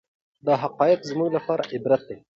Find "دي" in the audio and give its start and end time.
2.09-2.17